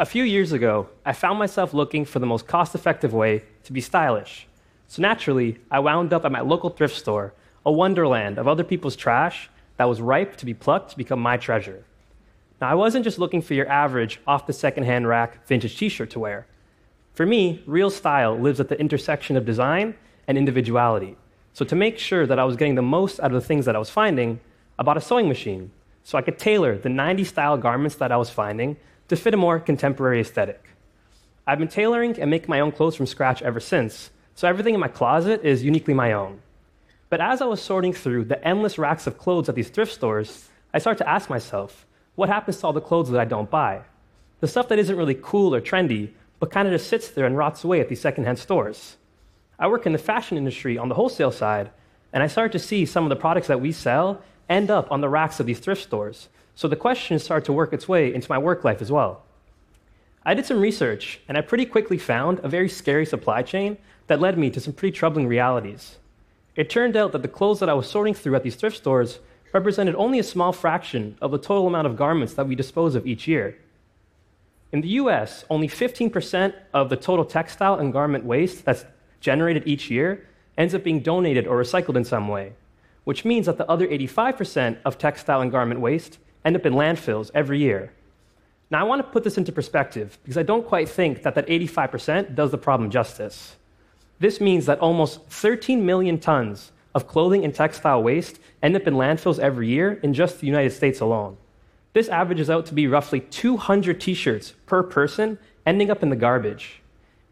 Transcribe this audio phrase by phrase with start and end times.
[0.00, 3.70] A few years ago, I found myself looking for the most cost effective way to
[3.74, 4.46] be stylish.
[4.88, 7.34] So naturally, I wound up at my local thrift store,
[7.66, 11.36] a wonderland of other people's trash that was ripe to be plucked to become my
[11.36, 11.84] treasure.
[12.62, 16.08] Now, I wasn't just looking for your average off the secondhand rack vintage t shirt
[16.12, 16.46] to wear.
[17.12, 21.18] For me, real style lives at the intersection of design and individuality.
[21.52, 23.76] So, to make sure that I was getting the most out of the things that
[23.76, 24.40] I was finding,
[24.78, 25.72] I bought a sewing machine
[26.04, 28.78] so I could tailor the 90s style garments that I was finding
[29.10, 30.62] to fit a more contemporary aesthetic.
[31.44, 34.78] I've been tailoring and making my own clothes from scratch ever since, so everything in
[34.78, 36.40] my closet is uniquely my own.
[37.08, 40.48] But as I was sorting through the endless racks of clothes at these thrift stores,
[40.72, 43.80] I started to ask myself, what happens to all the clothes that I don't buy?
[44.38, 47.36] The stuff that isn't really cool or trendy, but kind of just sits there and
[47.36, 48.96] rots away at these secondhand stores.
[49.58, 51.70] I work in the fashion industry on the wholesale side,
[52.12, 55.00] and I started to see some of the products that we sell end up on
[55.00, 56.28] the racks of these thrift stores.
[56.54, 59.22] So the question started to work its way into my work life as well.
[60.24, 64.20] I did some research, and I pretty quickly found a very scary supply chain that
[64.20, 65.96] led me to some pretty troubling realities.
[66.56, 69.20] It turned out that the clothes that I was sorting through at these thrift stores
[69.52, 73.06] represented only a small fraction of the total amount of garments that we dispose of
[73.06, 73.56] each year.
[74.72, 78.84] In the US, only 15% of the total textile and garment waste that's
[79.20, 82.52] generated each year ends up being donated or recycled in some way,
[83.04, 87.30] which means that the other 85% of textile and garment waste end up in landfills
[87.34, 87.92] every year.
[88.70, 91.46] Now, I want to put this into perspective because I don't quite think that that
[91.48, 93.56] 85% does the problem justice.
[94.20, 98.94] This means that almost 13 million tons of clothing and textile waste end up in
[98.94, 101.36] landfills every year in just the United States alone.
[101.92, 106.16] This averages out to be roughly 200 t shirts per person ending up in the
[106.16, 106.80] garbage.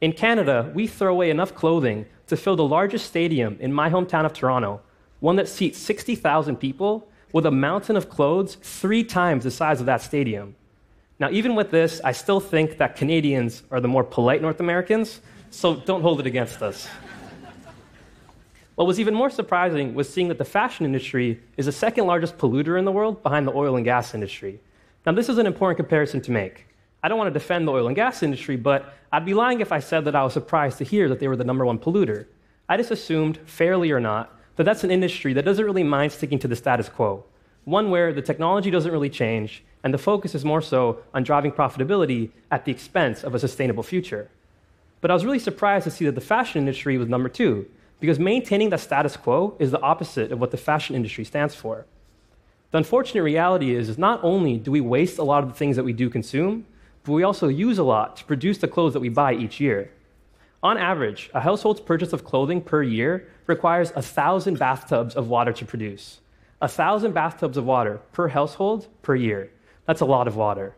[0.00, 4.26] In Canada, we throw away enough clothing to fill the largest stadium in my hometown
[4.26, 4.80] of Toronto,
[5.20, 9.86] one that seats 60,000 people, with a mountain of clothes three times the size of
[9.86, 10.54] that stadium.
[11.18, 15.20] Now, even with this, I still think that Canadians are the more polite North Americans,
[15.50, 16.88] so don't hold it against us.
[18.74, 22.38] What was even more surprising was seeing that the fashion industry is the second largest
[22.38, 24.60] polluter in the world behind the oil and gas industry.
[25.04, 26.66] Now, this is an important comparison to make.
[27.02, 29.72] I don't want to defend the oil and gas industry, but I'd be lying if
[29.72, 32.26] I said that I was surprised to hear that they were the number one polluter.
[32.68, 36.38] I just assumed, fairly or not, that that's an industry that doesn't really mind sticking
[36.38, 37.24] to the status quo,
[37.64, 41.52] one where the technology doesn't really change, and the focus is more so on driving
[41.52, 44.28] profitability at the expense of a sustainable future.
[45.00, 47.66] But I was really surprised to see that the fashion industry was number two,
[48.00, 51.86] because maintaining that status quo is the opposite of what the fashion industry stands for.
[52.72, 55.76] The unfortunate reality is, is not only do we waste a lot of the things
[55.76, 56.66] that we do consume,
[57.04, 59.90] but we also use a lot to produce the clothes that we buy each year.
[60.62, 65.64] On average, a household's purchase of clothing per year requires 1,000 bathtubs of water to
[65.64, 66.20] produce.
[66.62, 69.50] 1,000 bathtubs of water per household per year.
[69.84, 70.76] That's a lot of water.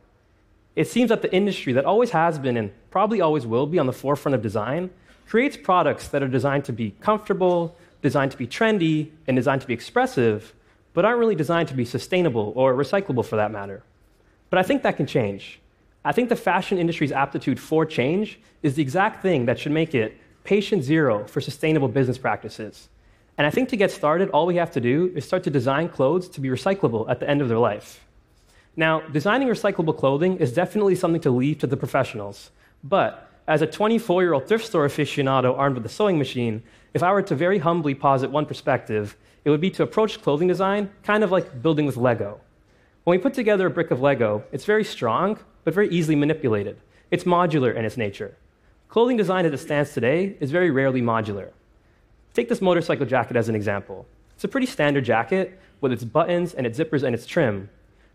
[0.74, 3.86] It seems that the industry that always has been and probably always will be on
[3.86, 4.88] the forefront of design
[5.28, 9.66] creates products that are designed to be comfortable, designed to be trendy, and designed to
[9.66, 10.54] be expressive,
[10.94, 13.82] but aren't really designed to be sustainable or recyclable for that matter.
[14.48, 15.60] But I think that can change.
[16.02, 19.94] I think the fashion industry's aptitude for change is the exact thing that should make
[19.94, 22.88] it patient zero for sustainable business practices.
[23.36, 25.88] And I think to get started, all we have to do is start to design
[25.88, 28.06] clothes to be recyclable at the end of their life.
[28.76, 32.50] Now, designing recyclable clothing is definitely something to leave to the professionals.
[32.82, 36.62] But as a 24 year old thrift store aficionado armed with a sewing machine,
[36.92, 40.48] if I were to very humbly posit one perspective, it would be to approach clothing
[40.48, 42.40] design kind of like building with Lego.
[43.04, 46.78] When we put together a brick of Lego, it's very strong, but very easily manipulated.
[47.10, 48.36] It's modular in its nature.
[48.88, 51.50] Clothing design as it stands today is very rarely modular.
[52.34, 54.06] Take this motorcycle jacket as an example.
[54.34, 57.70] It's a pretty standard jacket with its buttons and its zippers and its trim.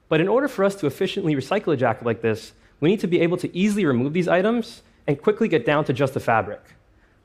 [0.09, 3.07] But in order for us to efficiently recycle a jacket like this, we need to
[3.07, 6.61] be able to easily remove these items and quickly get down to just the fabric.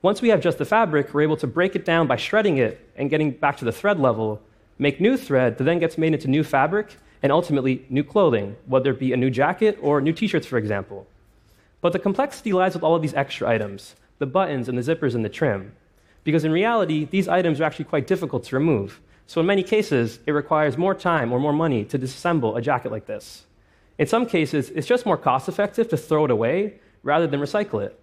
[0.03, 2.88] Once we have just the fabric, we're able to break it down by shredding it
[2.94, 4.41] and getting back to the thread level,
[4.78, 8.93] make new thread that then gets made into new fabric and ultimately new clothing, whether
[8.93, 11.08] it be a new jacket or new t shirts, for example.
[11.81, 15.17] But the complexity lies with all of these extra items the buttons and the zippers
[15.17, 15.73] and the trim.
[16.25, 19.00] Because in reality, these items are actually quite difficult to remove.
[19.26, 22.91] So, in many cases, it requires more time or more money to disassemble a jacket
[22.91, 23.44] like this.
[23.99, 27.82] In some cases, it's just more cost effective to throw it away rather than recycle
[27.85, 27.99] it.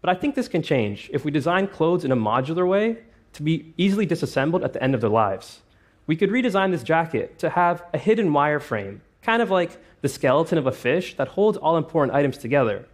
[0.00, 2.98] But I think this can change if we design clothes in a modular way
[3.34, 5.62] to be easily disassembled at the end of their lives.
[6.06, 10.58] We could redesign this jacket to have a hidden wireframe, kind of like the skeleton
[10.58, 12.86] of a fish that holds all important items together.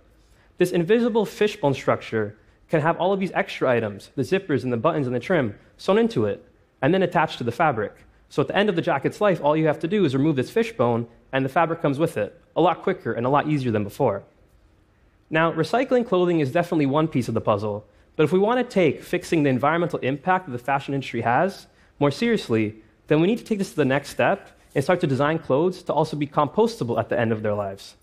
[0.59, 2.37] This invisible fishbone structure
[2.69, 5.59] can have all of these extra items, the zippers and the buttons and the trim,
[5.77, 6.45] sewn into it,
[6.83, 7.95] and then attached to the fabric.
[8.29, 10.37] So at the end of the jacket's life, all you have to do is remove
[10.37, 13.71] this fishbone, and the fabric comes with it, a lot quicker and a lot easier
[13.71, 14.23] than before.
[15.31, 17.87] Now, recycling clothing is definitely one piece of the puzzle,
[18.17, 21.67] but if we want to take fixing the environmental impact that the fashion industry has
[21.99, 25.07] more seriously, then we need to take this to the next step and start to
[25.07, 27.97] design clothes to also be compostable at the end of their lives.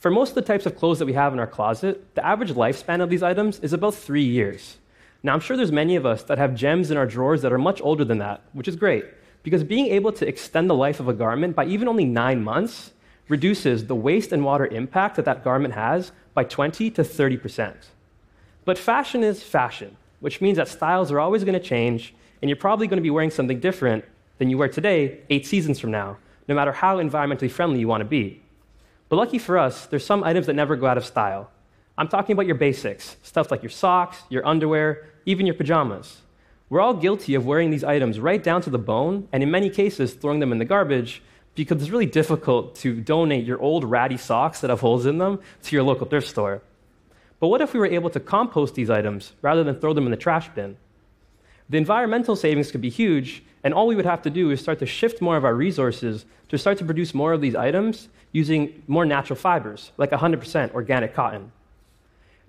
[0.00, 2.52] For most of the types of clothes that we have in our closet, the average
[2.52, 4.76] lifespan of these items is about three years.
[5.24, 7.58] Now, I'm sure there's many of us that have gems in our drawers that are
[7.58, 9.04] much older than that, which is great,
[9.42, 12.92] because being able to extend the life of a garment by even only nine months
[13.26, 17.76] reduces the waste and water impact that that garment has by 20 to 30 percent.
[18.64, 22.56] But fashion is fashion, which means that styles are always going to change, and you're
[22.56, 24.04] probably going to be wearing something different
[24.38, 28.00] than you wear today, eight seasons from now, no matter how environmentally friendly you want
[28.00, 28.40] to be.
[29.08, 31.50] But lucky for us, there's some items that never go out of style.
[31.96, 36.22] I'm talking about your basics, stuff like your socks, your underwear, even your pajamas.
[36.70, 39.70] We're all guilty of wearing these items right down to the bone, and in many
[39.70, 41.22] cases, throwing them in the garbage
[41.54, 45.40] because it's really difficult to donate your old ratty socks that have holes in them
[45.62, 46.62] to your local thrift store.
[47.40, 50.10] But what if we were able to compost these items rather than throw them in
[50.10, 50.76] the trash bin?
[51.68, 54.78] The environmental savings could be huge, and all we would have to do is start
[54.78, 58.82] to shift more of our resources to start to produce more of these items using
[58.86, 61.52] more natural fibers, like 100% organic cotton.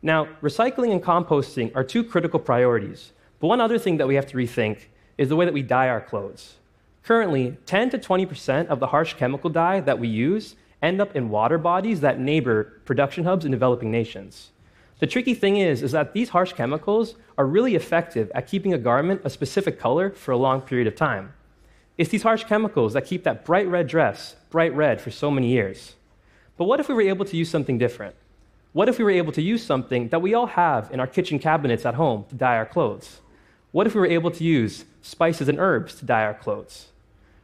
[0.02, 4.28] Now, recycling and composting are two critical priorities, but one other thing that we have
[4.28, 4.80] to rethink
[5.18, 6.56] is the way that we dye our clothes.
[7.04, 11.30] Currently, 10 to 20% of the harsh chemical dye that we use end up in
[11.30, 14.52] water bodies that neighbor production hubs in developing nations.
[15.00, 18.78] The tricky thing is, is that these harsh chemicals are really effective at keeping a
[18.78, 21.34] garment a specific color for a long period of time.
[22.00, 25.50] It's these harsh chemicals that keep that bright red dress bright red for so many
[25.50, 25.96] years.
[26.56, 28.16] But what if we were able to use something different?
[28.72, 31.40] What if we were able to use something that we all have in our kitchen
[31.40, 33.20] cabinets at home to dye our clothes?
[33.74, 36.88] What if we were able to use spices and herbs to dye our clothes?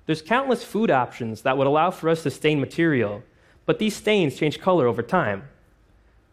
[0.06, 3.24] There's countless food options that would allow for us to stain material,
[3.66, 5.50] but these stains change color over time.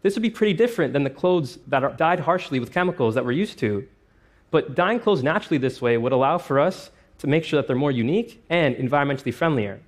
[0.01, 3.25] This would be pretty different than the clothes that are dyed harshly with chemicals that
[3.25, 3.85] we're used to.
[4.49, 6.89] But dyeing clothes naturally this way would allow for us
[7.23, 9.79] to make sure that they're more unique and environmentally friendlier.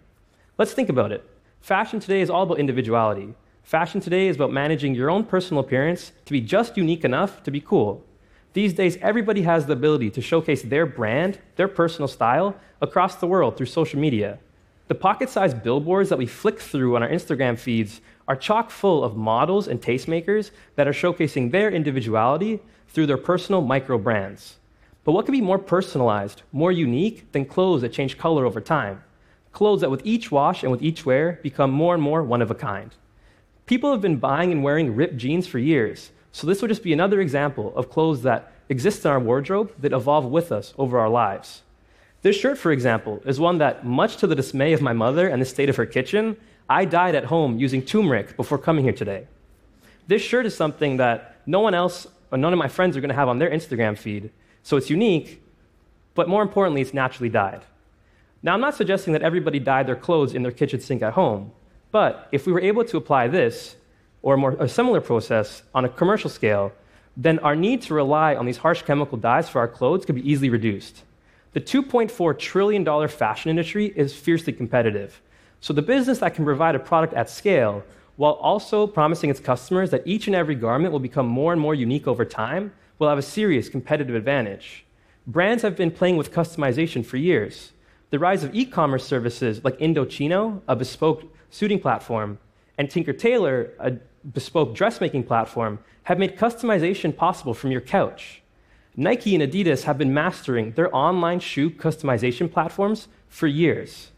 [0.57, 1.21] Let's think about it.
[1.59, 3.33] Fashion today is all about individuality.
[3.61, 7.51] Fashion today is about managing your own personal appearance to be just unique enough to
[7.51, 8.05] be cool.
[8.53, 13.27] These days, everybody has the ability to showcase their brand, their personal style, across the
[13.27, 14.39] world through social media.
[14.87, 17.99] The pocket sized billboards that we flick through on our Instagram feeds
[18.29, 23.59] are chock full of models and tastemakers that are showcasing their individuality through their personal
[23.59, 24.55] micro brands.
[25.06, 29.04] But what could be more personalized, more unique than clothes that change color over time?
[29.54, 32.52] Clothes that with each wash and with each wear become more and more one of
[32.52, 32.94] a kind.
[33.68, 36.92] People have been buying and wearing ripped jeans for years, so this would just be
[36.92, 41.10] another example of clothes that exist in our wardrobe that evolve with us over our
[41.10, 41.62] lives.
[42.24, 45.40] This shirt, for example, is one that, much to the dismay of my mother and
[45.40, 46.36] the state of her kitchen,
[46.68, 49.28] I dyed at home using turmeric before coming here today.
[50.07, 53.10] This shirt is something that no one else or none of my friends are going
[53.10, 54.31] to have on their Instagram feed,
[54.65, 55.44] so it's unique,
[56.15, 57.62] but more importantly, it's naturally dyed.
[58.41, 61.51] Now, I'm not suggesting that everybody dyed their clothes in their kitchen sink at home,
[61.91, 63.75] but if we were able to apply this
[64.23, 66.71] or a, more, a similar process on a commercial scale,
[67.15, 70.27] then our need to rely on these harsh chemical dyes for our clothes could be
[70.27, 71.03] easily reduced.
[71.53, 75.21] The $2.4 trillion fashion industry is fiercely competitive.
[75.61, 77.83] So, the business that can provide a product at scale
[78.16, 81.75] while also promising its customers that each and every garment will become more and more
[81.75, 84.85] unique over time will have a serious competitive advantage.
[85.28, 87.71] Brands have been playing with customization for years.
[88.11, 92.37] The rise of e commerce services like Indochino, a bespoke suiting platform,
[92.78, 93.94] and Tinker Tailor, a
[94.33, 98.42] bespoke dressmaking platform, have made customization possible from your couch.
[98.95, 104.11] Nike and Adidas have been mastering their online shoe customization platforms for years.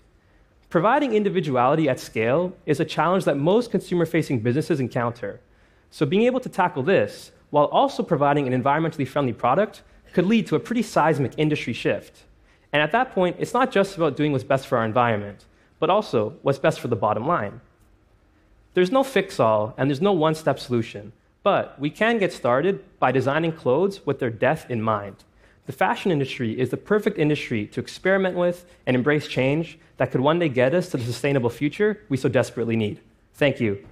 [0.70, 5.40] Providing individuality at scale is a challenge that most consumer facing businesses encounter.
[5.90, 10.48] So, being able to tackle this while also providing an environmentally friendly product could lead
[10.48, 12.24] to a pretty seismic industry shift.
[12.74, 15.46] And at that point, it's not just about doing what's best for our environment,
[15.80, 17.62] but also what's best for the bottom line.
[18.74, 21.14] There's no fix all and there's no one step solution.
[21.44, 25.24] But we can get started by designing clothes with their death in mind.
[25.66, 30.22] The fashion industry is the perfect industry to experiment with and embrace change that could
[30.22, 33.00] one day get us to the sustainable future we so desperately need.
[33.34, 33.86] Thank you.